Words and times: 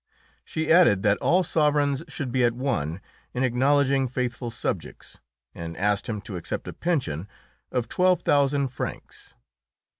She 0.43 0.73
added 0.73 1.03
that 1.03 1.19
all 1.19 1.43
sovereigns 1.43 2.03
should 2.07 2.31
be 2.31 2.43
at 2.43 2.55
one 2.55 3.01
in 3.35 3.43
acknowledging 3.43 4.07
faithful 4.07 4.49
subjects, 4.49 5.19
and 5.53 5.77
asked 5.77 6.09
him 6.09 6.21
to 6.21 6.37
accept 6.37 6.67
a 6.67 6.73
pension 6.73 7.27
of 7.71 7.87
twelve 7.87 8.21
thousand 8.23 8.69
francs. 8.69 9.35